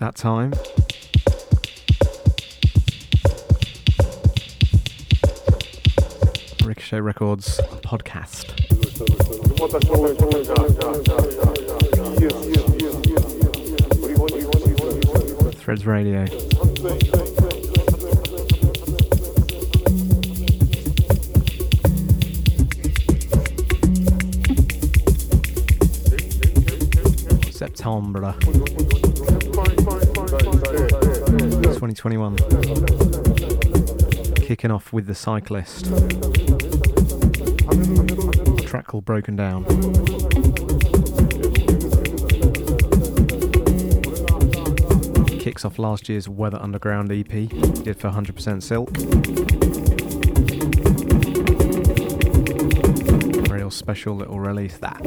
[0.00, 0.52] that time.
[6.64, 8.46] Ricochet Records podcast.
[15.60, 16.26] Threads Radio.
[27.52, 28.34] September
[31.94, 32.36] 2021.
[34.36, 35.86] Kicking off with The Cyclist.
[38.66, 39.64] Track called Broken Down.
[45.40, 48.90] Kicks off last year's Weather Underground EP, did for 100% Silk.
[53.50, 55.00] Real special little release that.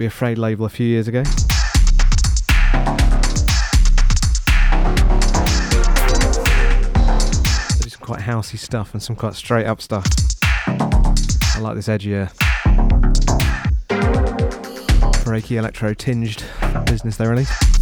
[0.00, 1.22] Be Afraid label a few years ago.
[1.22, 1.30] They
[7.90, 10.06] some quite housey stuff and some quite straight up stuff.
[10.66, 12.32] I like this edgier,
[15.22, 16.44] breaky electro tinged
[16.86, 17.79] business they release.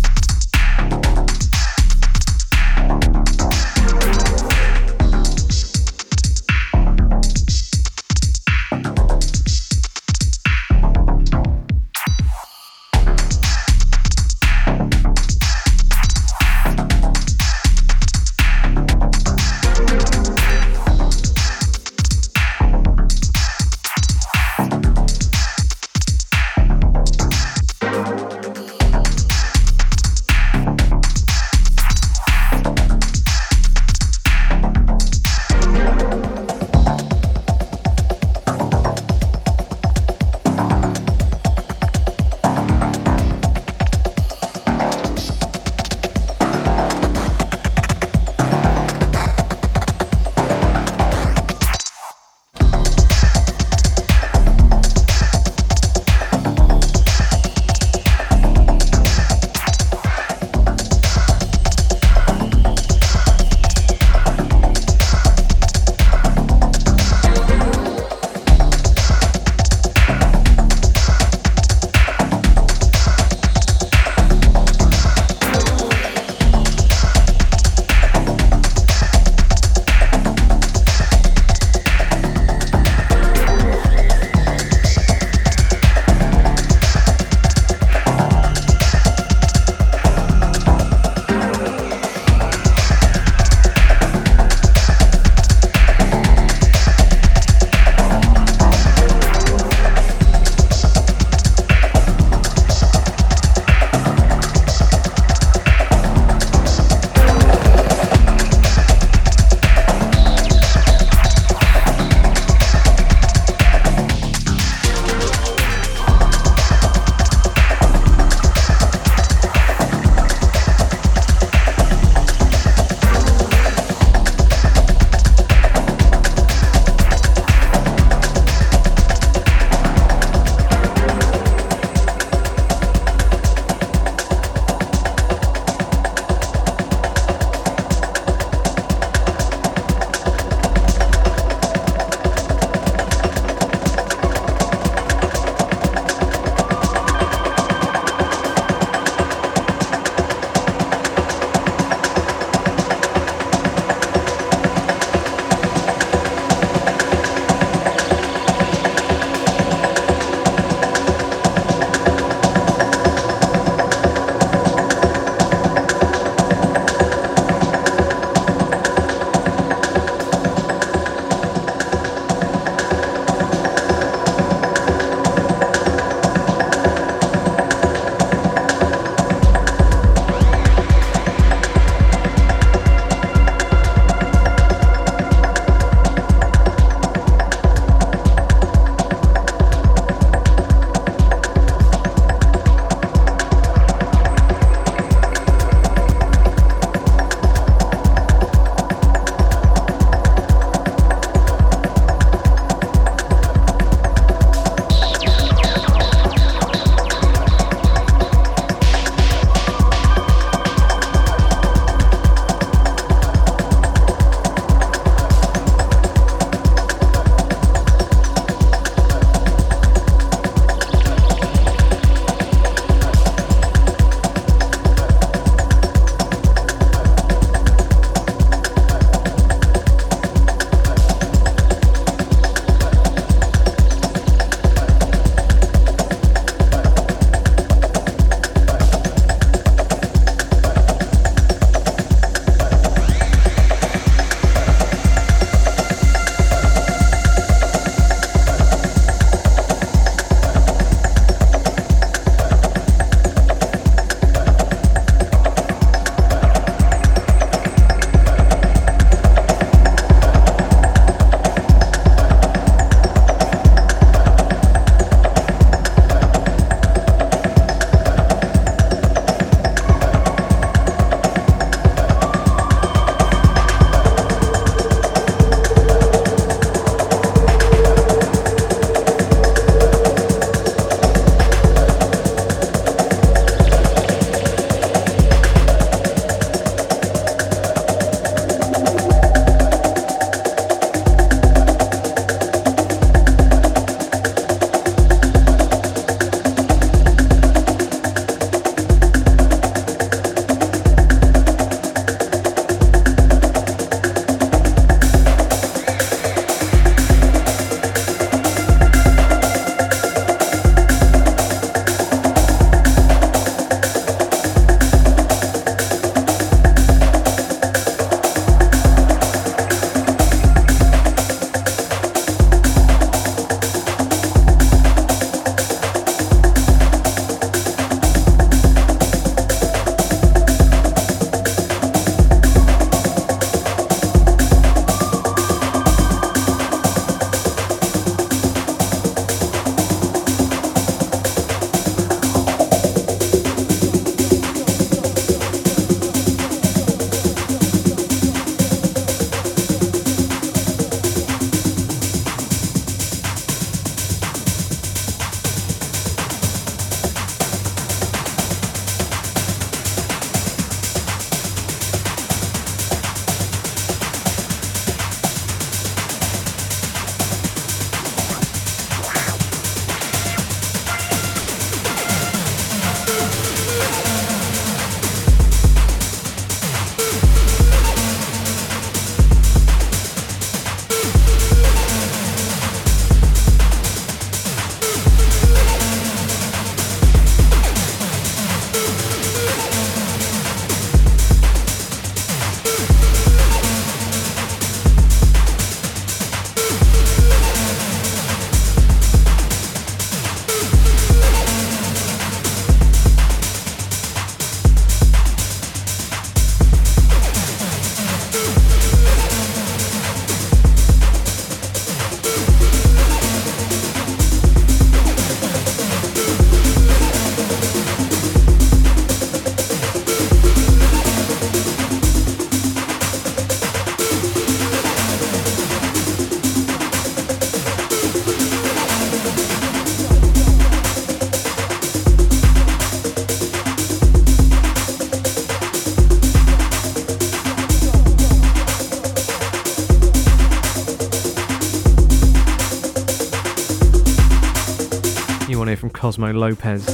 [446.19, 446.85] Cosmo Lopez.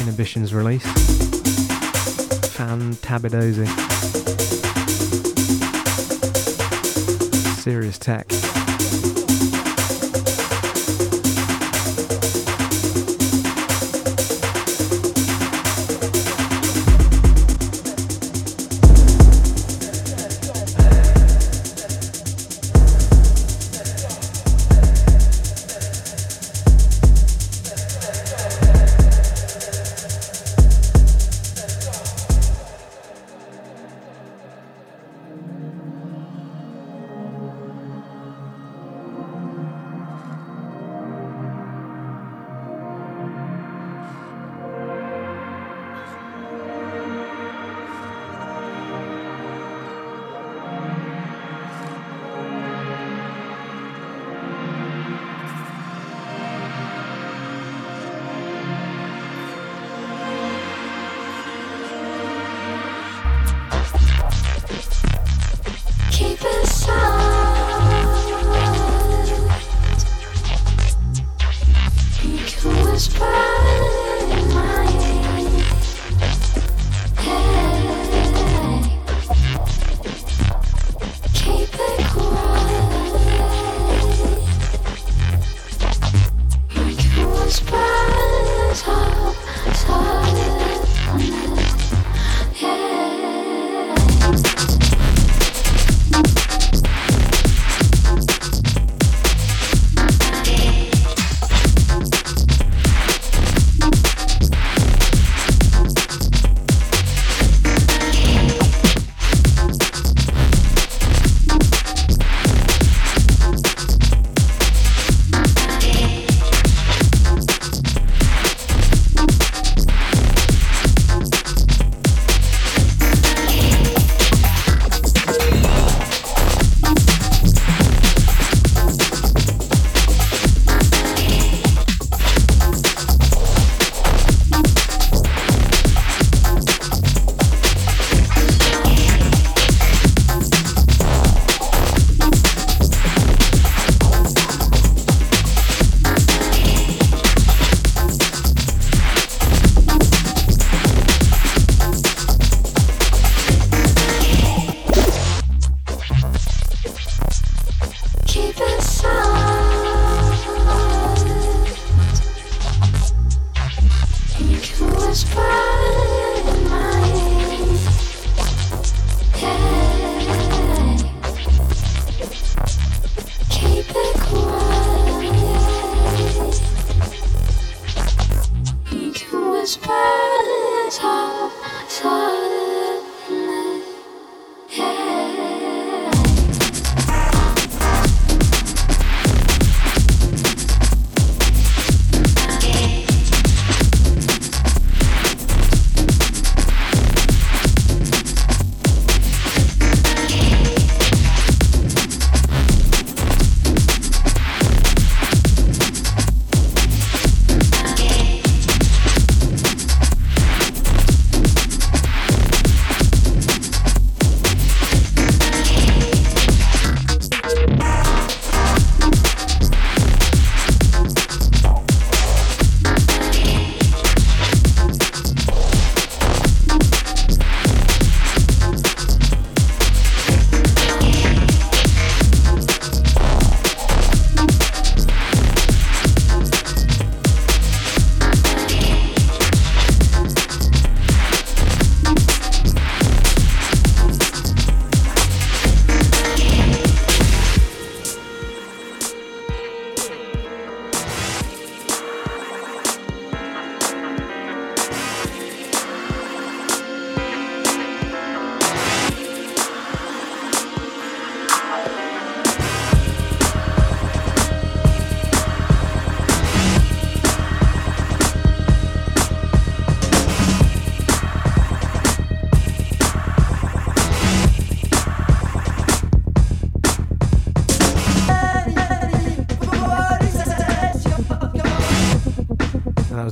[0.00, 0.82] Inhibitions release.
[2.56, 3.68] Fantabidosi.
[7.62, 8.37] Serious tech.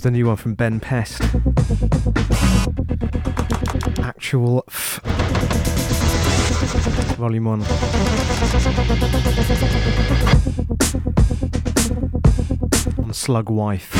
[0.06, 1.20] The new one from Ben Pest.
[3.98, 5.00] Actual f.
[7.16, 7.62] Volume 1.
[13.02, 13.90] On Slug Wife.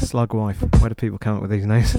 [0.00, 0.64] Slug Wife.
[0.80, 1.96] Where do people come up with these names?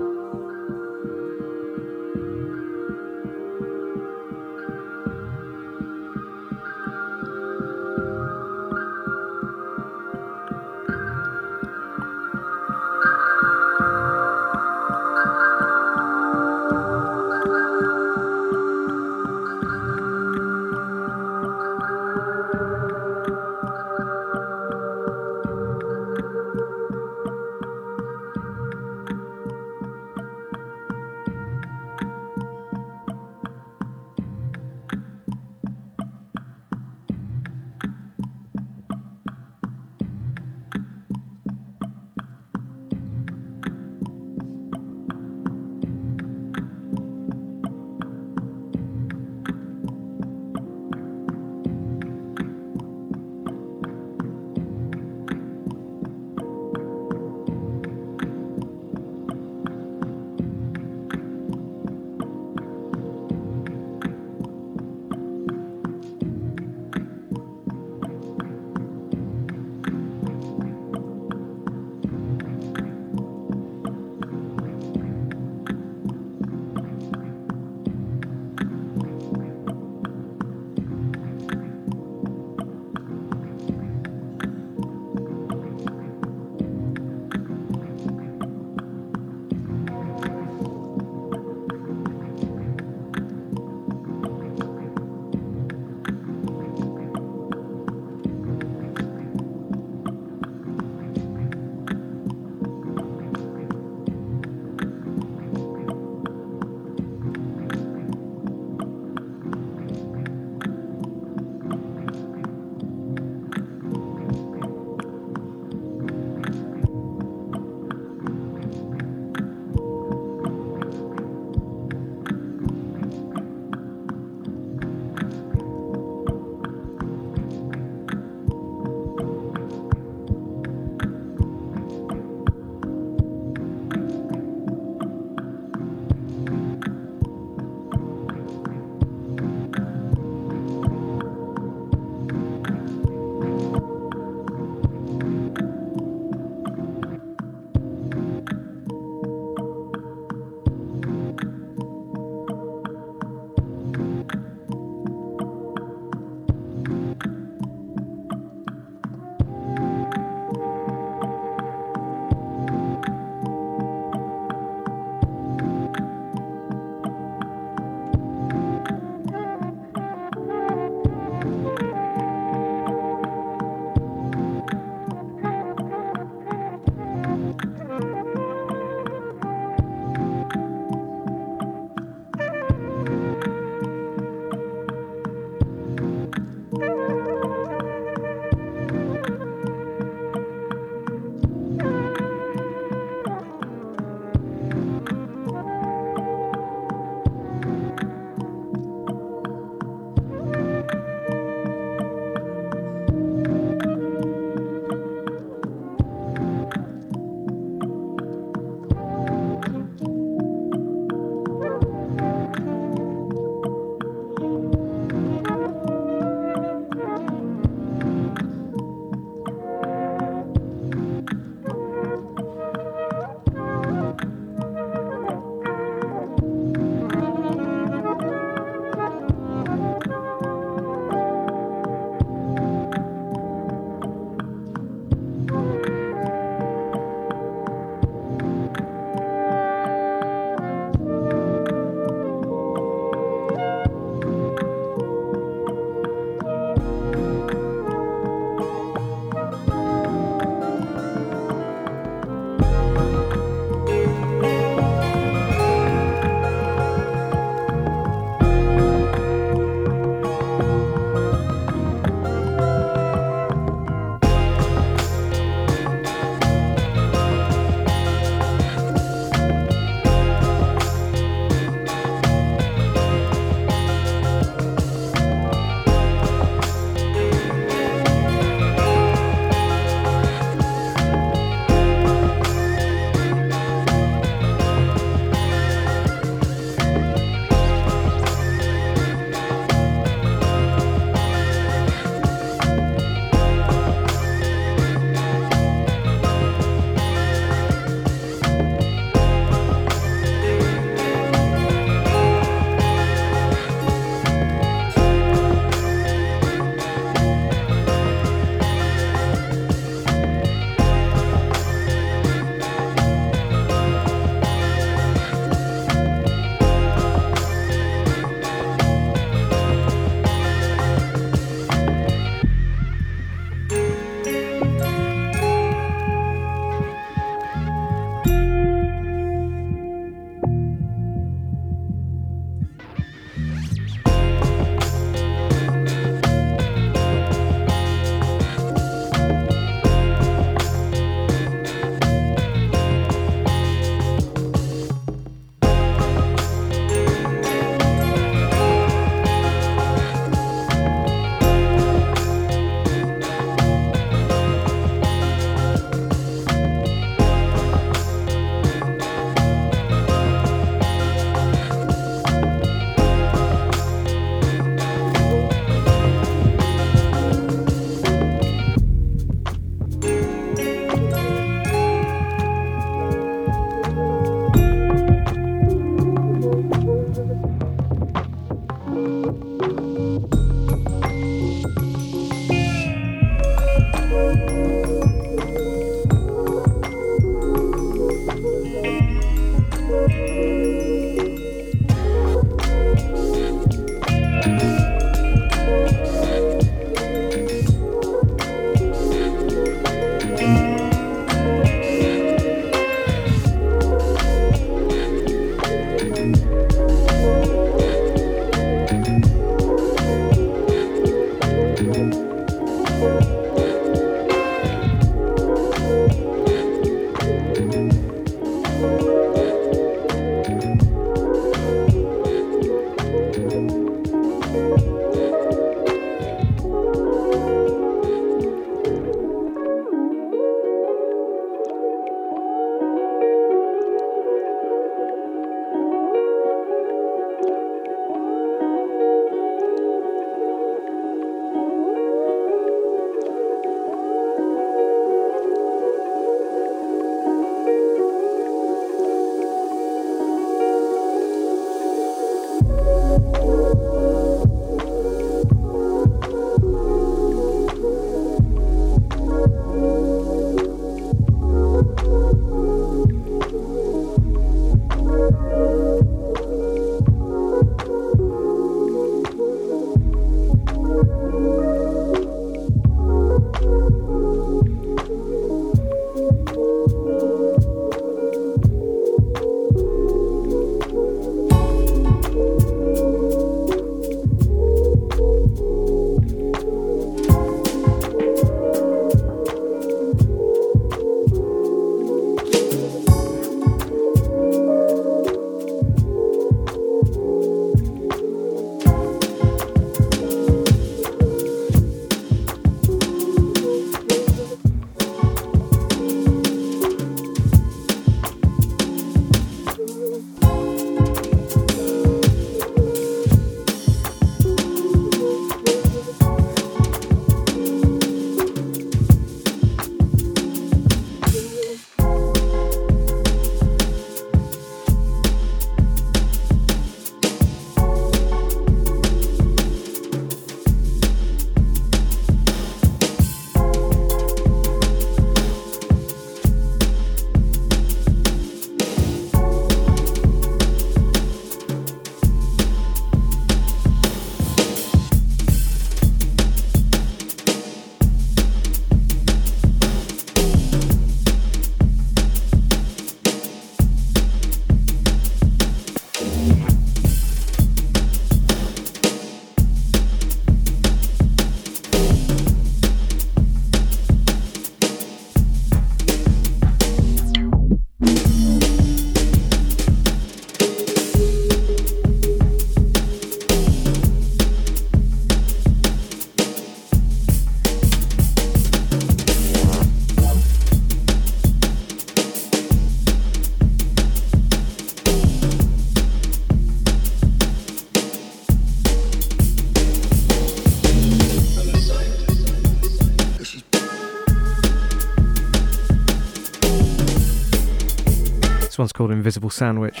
[598.86, 600.00] Called Invisible Sandwich.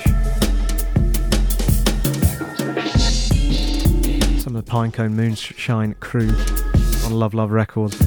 [4.40, 6.30] Some of the Pinecone Moonshine crew
[7.04, 7.98] on Love Love Records.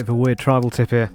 [0.00, 1.10] Bit of a weird tribal tip here.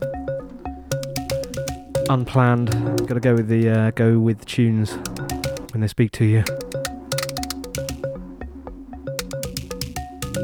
[2.08, 2.70] Unplanned.
[3.08, 4.92] Got to go with the uh, go with tunes
[5.72, 6.44] when they speak to you.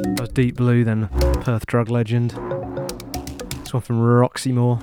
[0.07, 1.07] That was Deep Blue, then
[1.41, 2.31] Perth Drug Legend.
[3.59, 4.79] This one from Roxy Moore.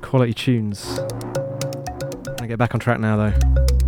[0.00, 1.00] Quality tunes.
[2.40, 3.85] I get back on track now though.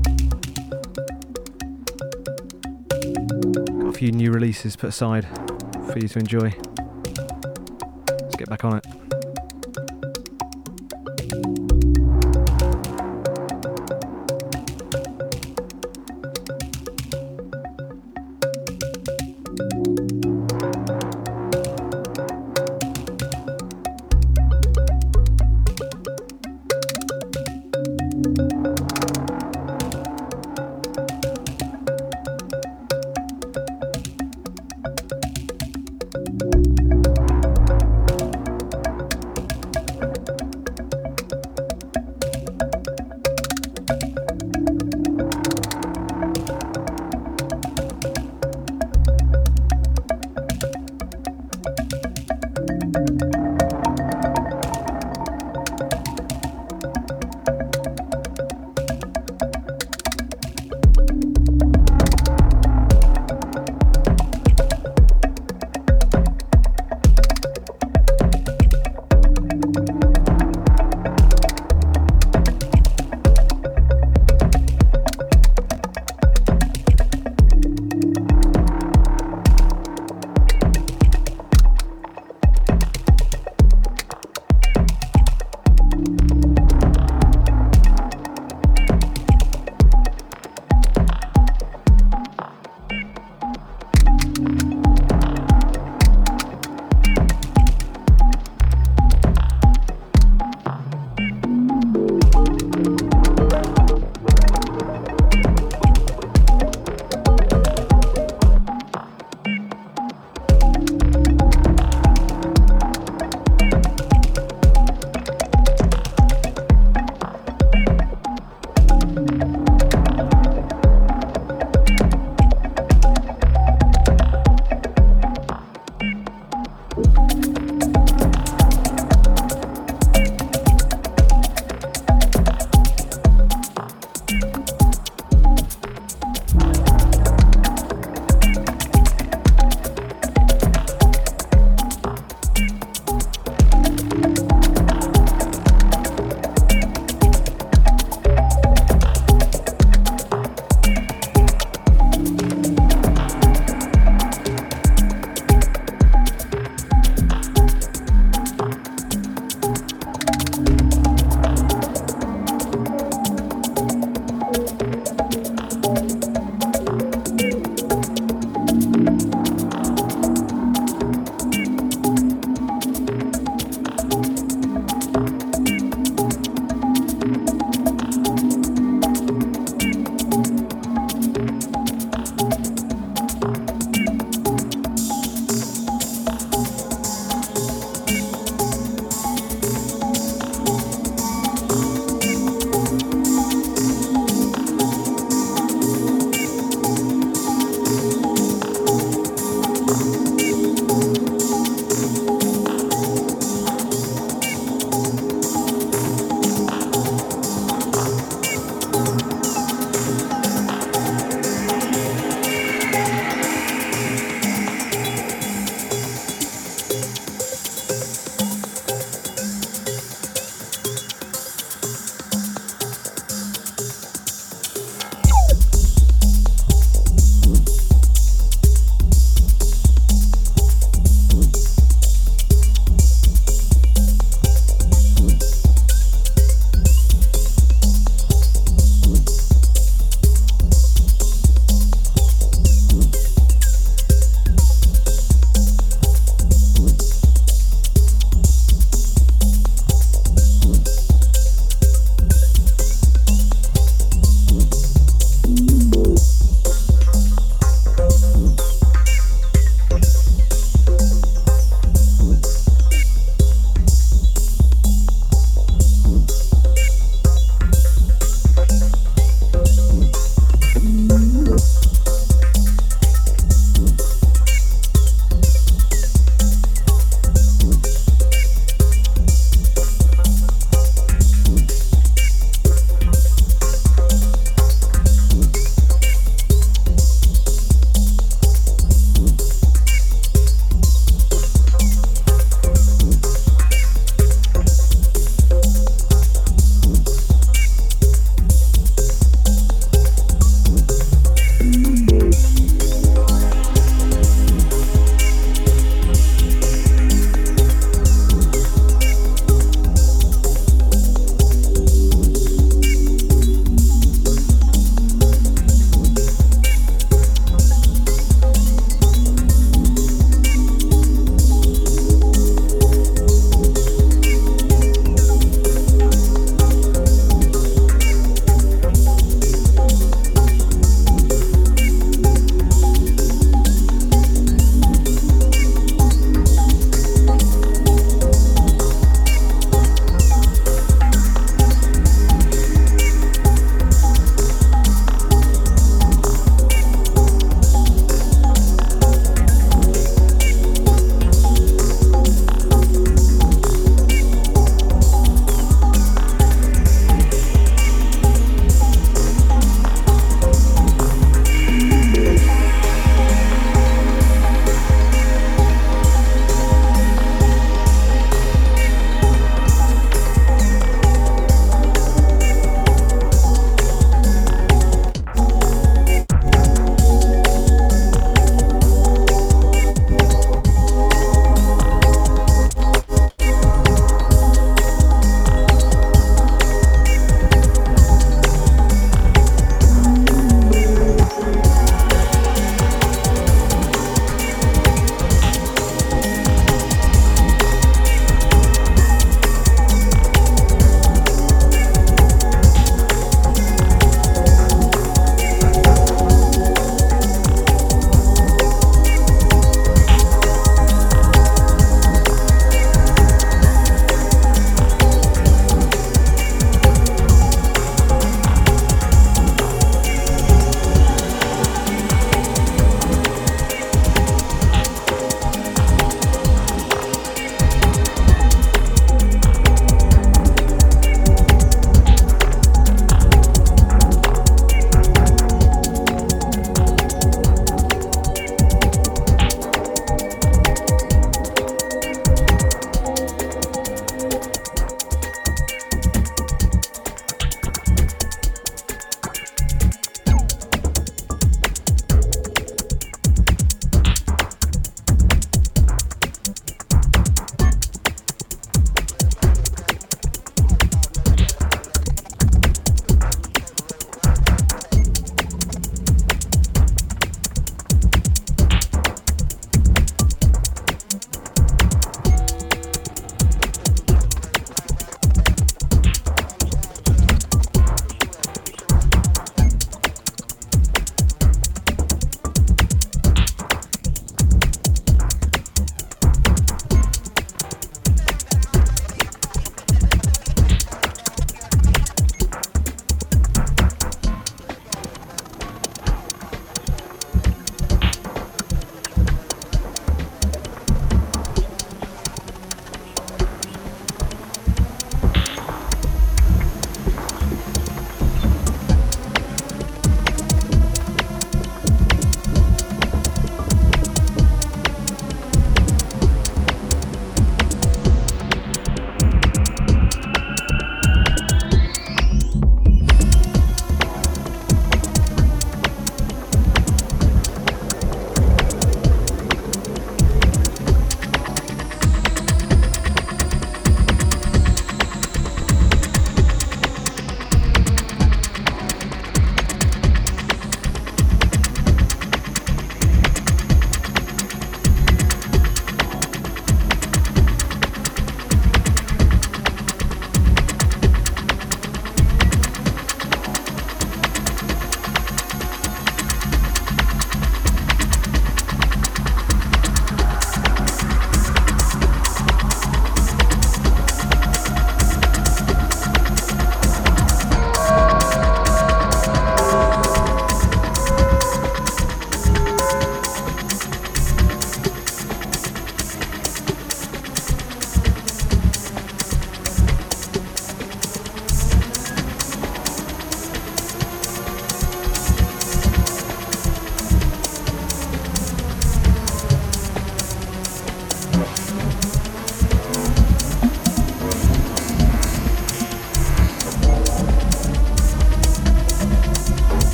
[3.98, 5.26] Few new releases put aside
[5.90, 6.54] for you to enjoy.
[8.08, 8.97] Let's get back on it.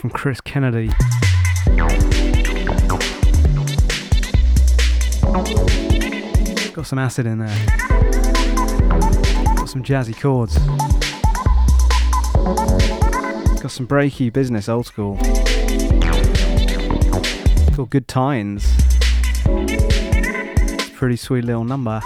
[0.00, 0.88] From Chris Kennedy.
[6.72, 7.66] Got some acid in there.
[9.56, 10.56] Got some jazzy chords.
[13.60, 15.16] Got some breaky business, old school.
[17.76, 18.72] Got good tines.
[20.94, 22.00] Pretty sweet little number.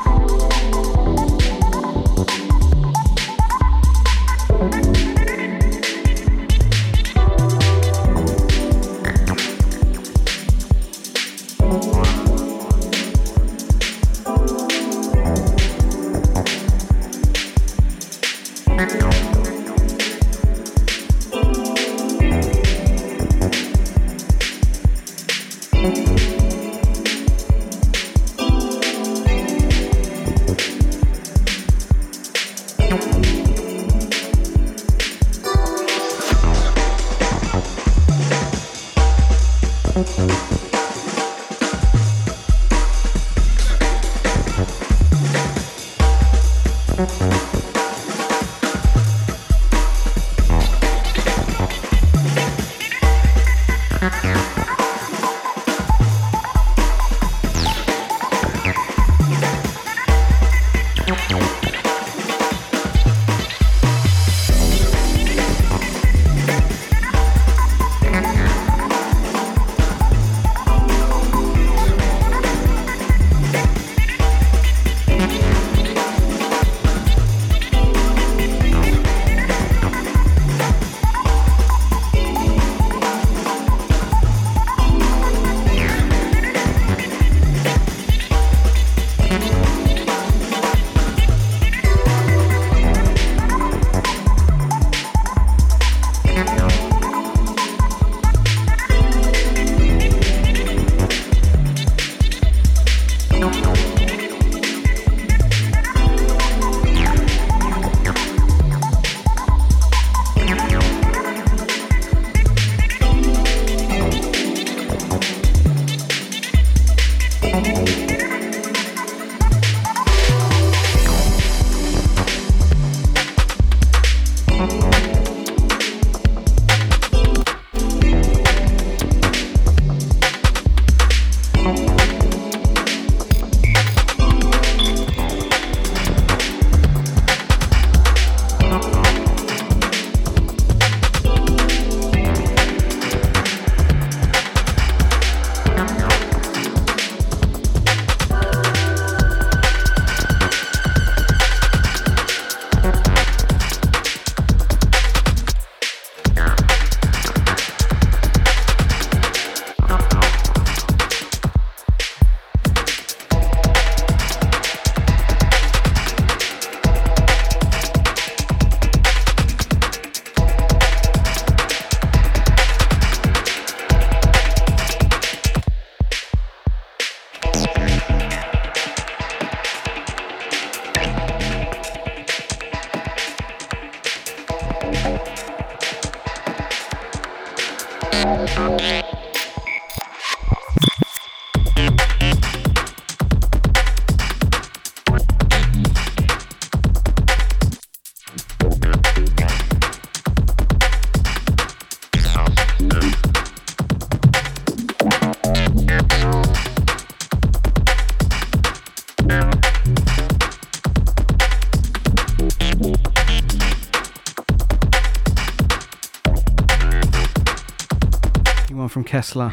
[219.04, 219.50] Kessler.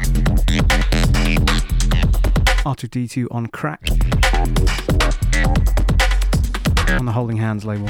[2.64, 3.88] R2D2 on crack.
[6.98, 7.88] On the Holding Hands label.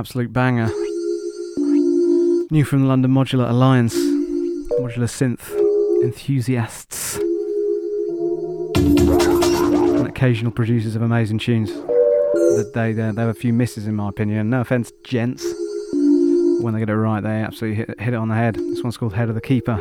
[0.00, 0.68] Absolute banger.
[2.50, 5.54] New from the London Modular Alliance, modular synth
[6.02, 7.18] enthusiasts,
[9.98, 11.70] and occasional producers of amazing tunes.
[12.72, 14.48] They, they, have a few misses, in my opinion.
[14.48, 15.44] No offense, gents.
[16.62, 18.54] When they get it right, they absolutely hit, hit it on the head.
[18.54, 19.78] This one's called Head of the Keeper.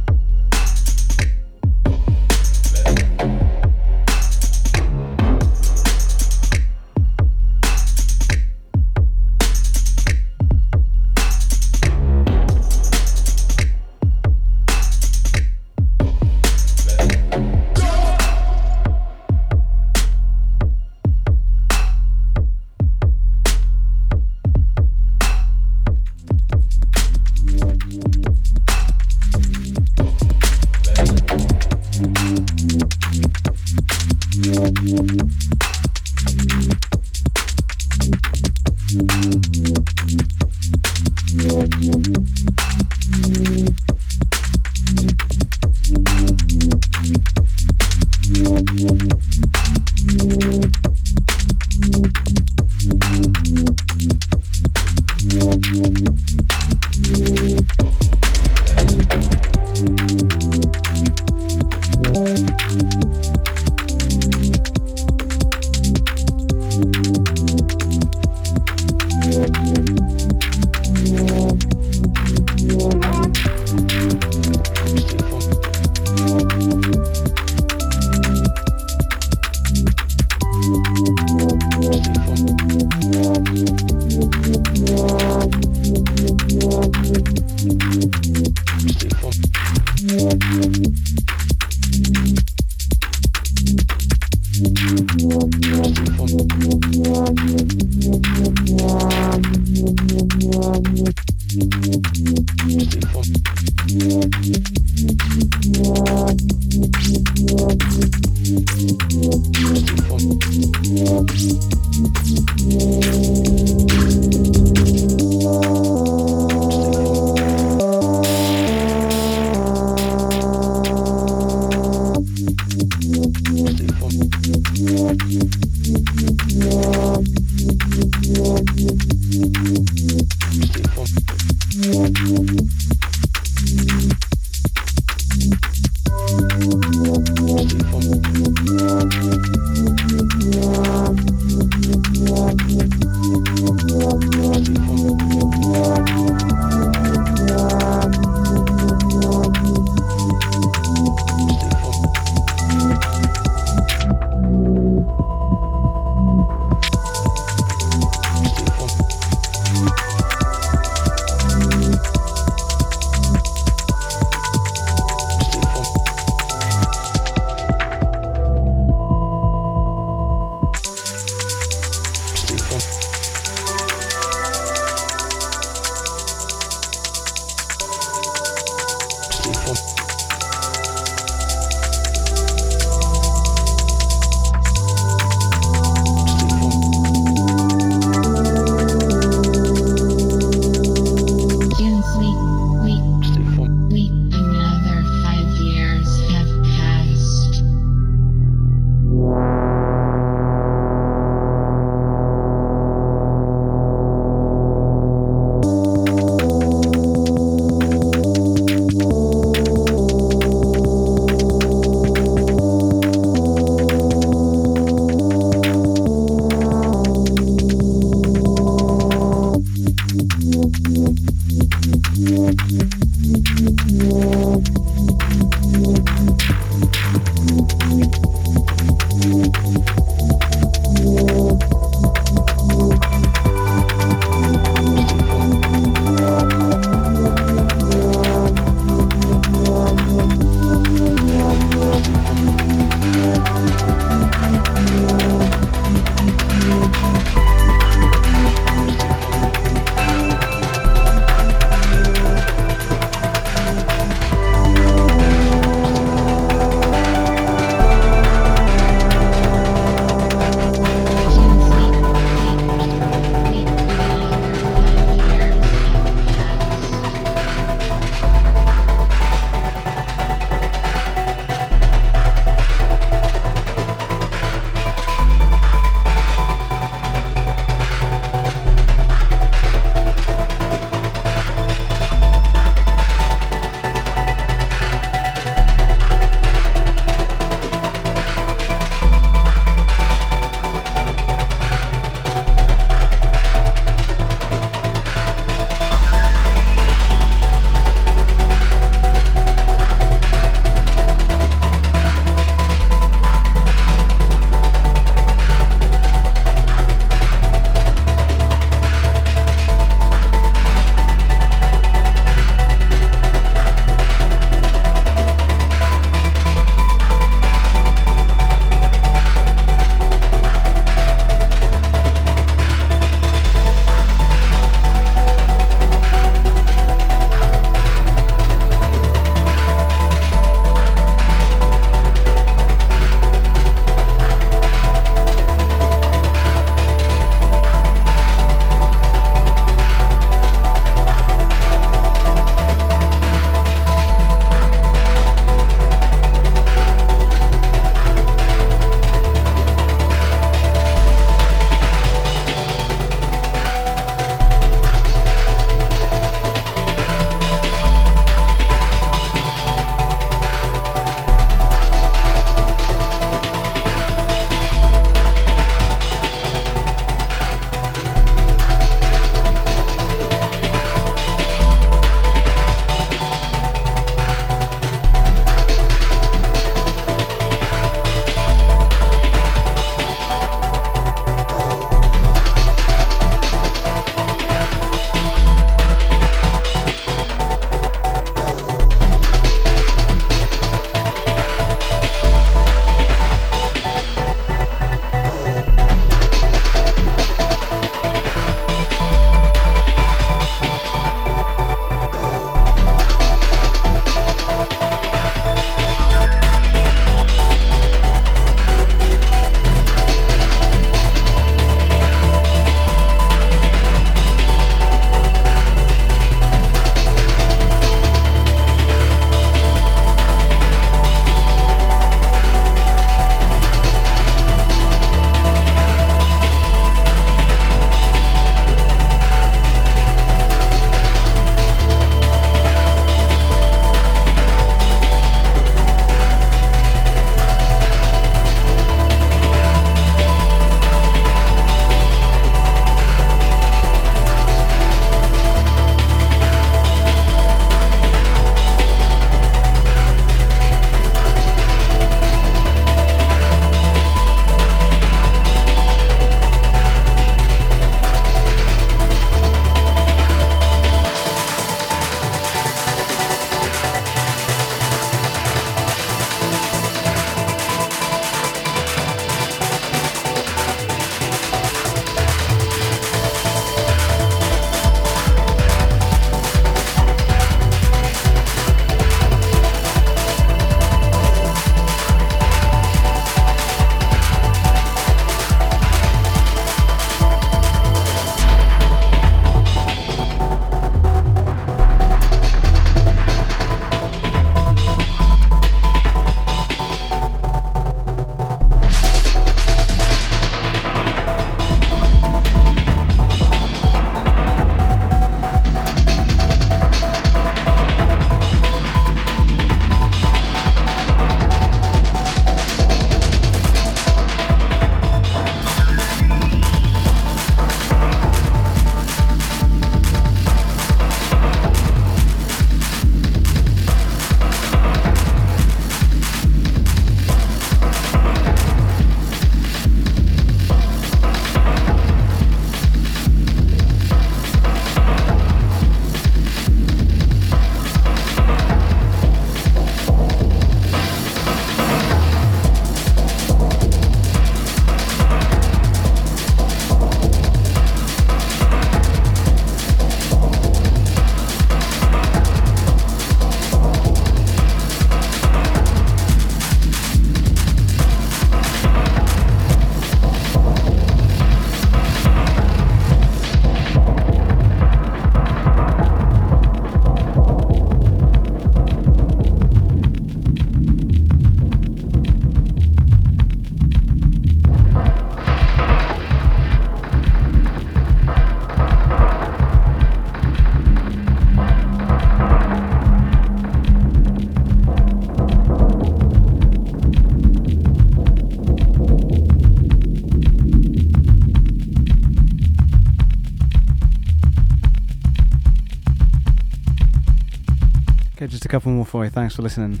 [598.74, 599.30] Couple more for you.
[599.30, 600.00] Thanks for listening.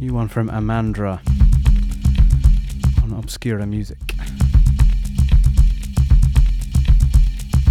[0.00, 1.20] New one from Amandra
[3.02, 3.98] on Obscura Music.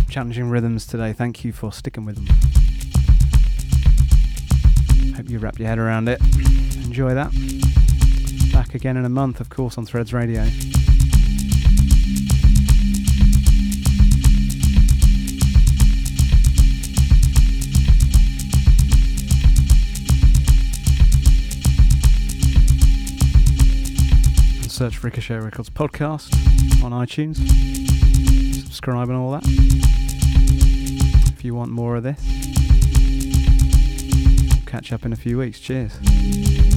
[0.10, 1.14] Challenging rhythms today.
[1.14, 2.26] Thank you for sticking with them.
[5.16, 6.20] Hope you wrap your head around it.
[6.84, 7.32] Enjoy that.
[8.52, 10.46] Back again in a month, of course, on Threads Radio.
[24.92, 26.32] Search Ricochet Records podcast
[26.84, 27.38] on iTunes.
[28.66, 29.42] Subscribe and all that.
[31.34, 32.20] If you want more of this,
[34.68, 35.60] catch up in a few weeks.
[35.60, 36.75] Cheers.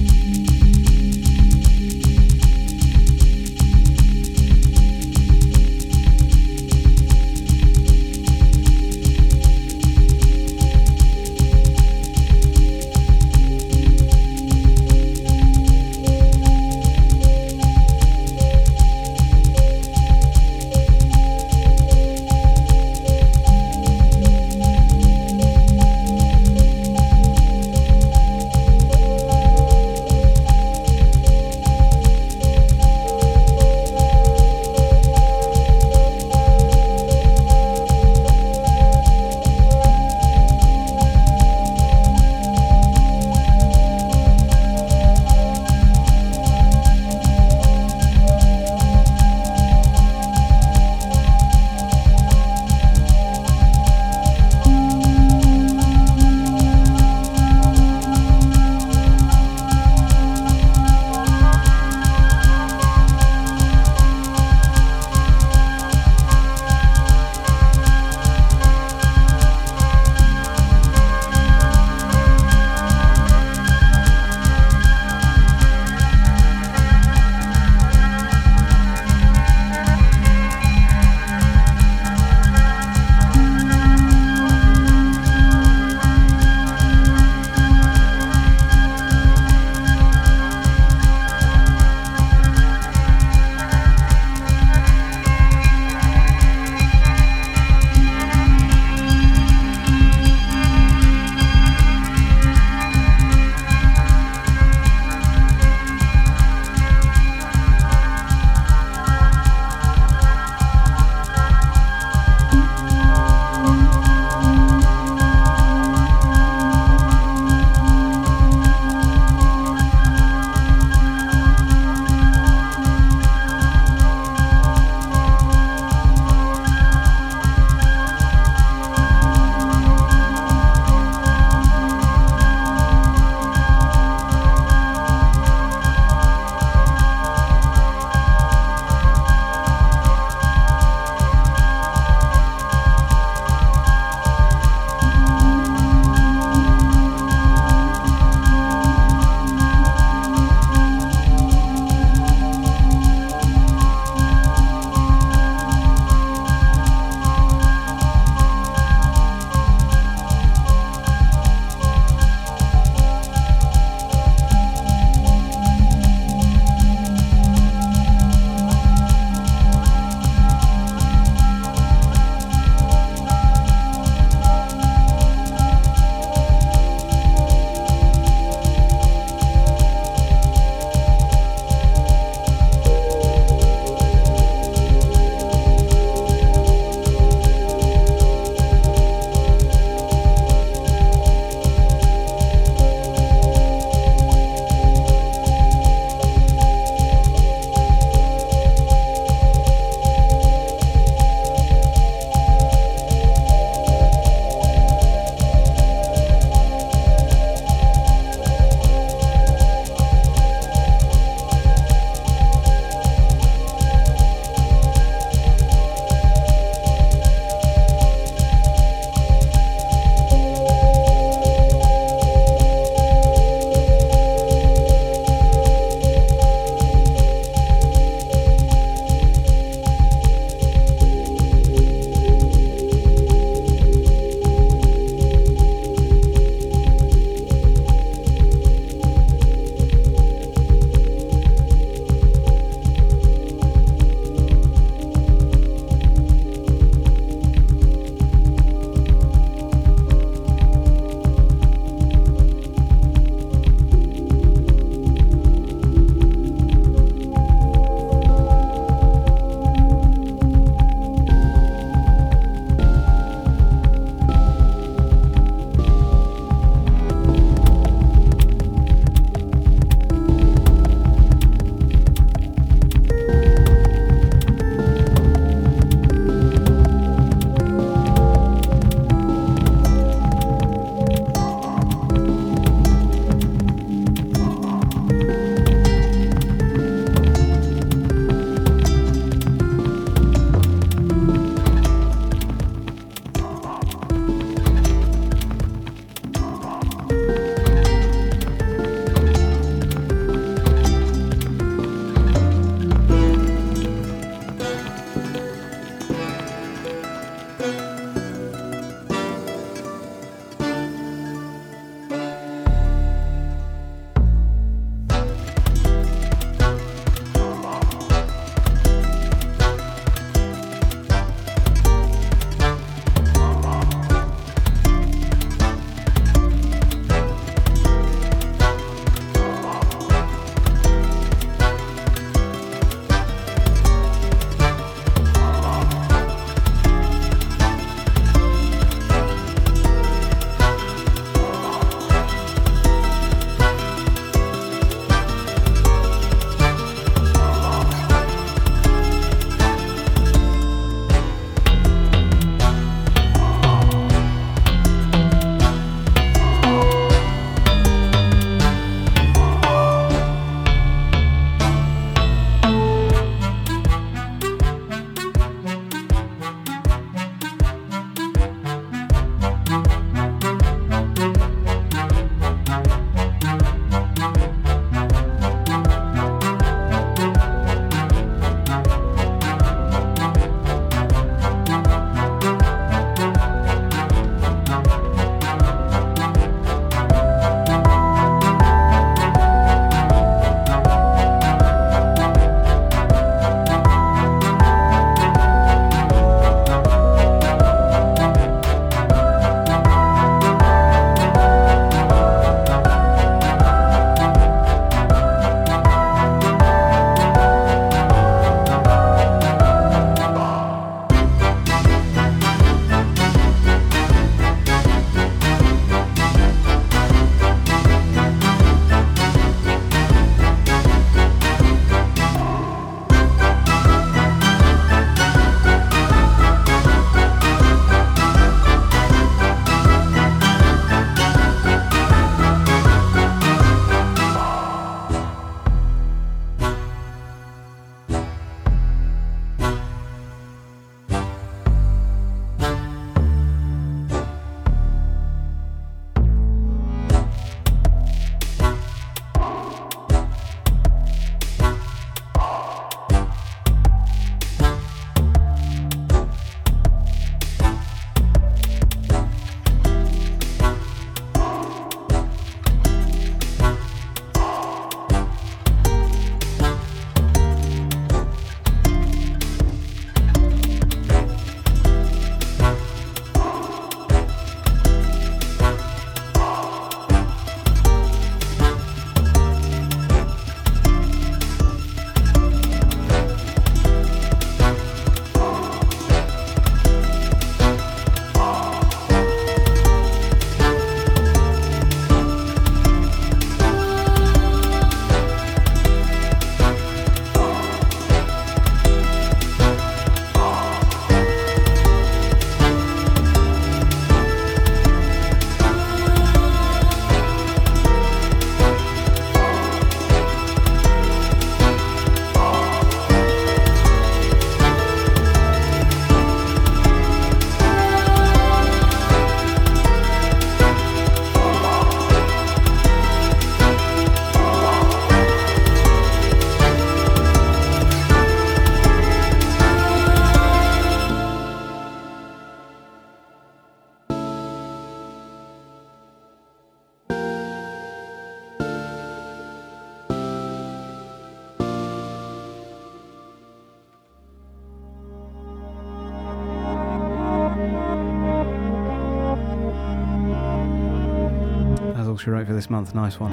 [552.19, 552.93] She wrote for this month.
[552.93, 553.31] Nice one.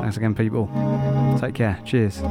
[0.00, 0.68] Thanks again, people.
[1.40, 1.78] Take care.
[1.84, 2.22] Cheers.